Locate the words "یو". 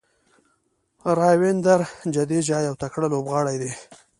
2.67-2.75